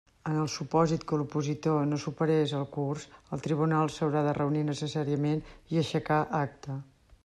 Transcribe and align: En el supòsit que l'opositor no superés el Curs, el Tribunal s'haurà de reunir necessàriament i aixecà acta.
En 0.29 0.37
el 0.43 0.47
supòsit 0.51 1.03
que 1.11 1.19
l'opositor 1.21 1.83
no 1.91 1.99
superés 2.05 2.55
el 2.61 2.65
Curs, 2.79 3.05
el 3.37 3.45
Tribunal 3.49 3.95
s'haurà 3.97 4.27
de 4.31 4.35
reunir 4.43 4.67
necessàriament 4.75 5.49
i 5.75 5.83
aixecà 5.85 6.23
acta. 6.45 6.85